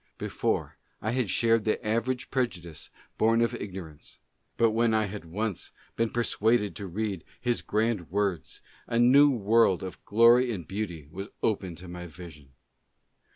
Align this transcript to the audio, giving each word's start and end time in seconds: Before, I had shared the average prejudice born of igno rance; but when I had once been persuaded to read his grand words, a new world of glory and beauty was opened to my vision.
Before, 0.17 0.77
I 0.99 1.11
had 1.11 1.29
shared 1.29 1.63
the 1.63 1.87
average 1.87 2.31
prejudice 2.31 2.89
born 3.19 3.39
of 3.39 3.51
igno 3.51 3.85
rance; 3.85 4.17
but 4.57 4.71
when 4.71 4.95
I 4.95 5.05
had 5.05 5.25
once 5.25 5.71
been 5.95 6.09
persuaded 6.09 6.75
to 6.77 6.87
read 6.87 7.23
his 7.39 7.61
grand 7.61 8.09
words, 8.09 8.63
a 8.87 8.97
new 8.97 9.29
world 9.29 9.83
of 9.83 10.03
glory 10.03 10.51
and 10.51 10.67
beauty 10.67 11.07
was 11.11 11.27
opened 11.43 11.77
to 11.77 11.87
my 11.87 12.07
vision. 12.07 12.53